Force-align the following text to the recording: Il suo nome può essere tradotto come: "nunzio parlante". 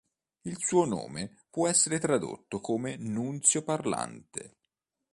Il 0.47 0.57
suo 0.57 0.85
nome 0.85 1.43
può 1.51 1.67
essere 1.67 1.99
tradotto 1.99 2.59
come: 2.59 2.95
"nunzio 2.97 3.61
parlante". 3.61 4.55